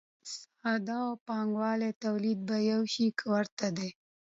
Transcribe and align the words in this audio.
ساده 0.61 0.95
او 1.07 1.11
پانګوالي 1.27 1.91
تولید 2.03 2.39
په 2.47 2.55
یوه 2.69 2.87
شي 2.93 3.07
کې 3.17 3.25
ورته 3.33 3.67
دي. 3.77 3.89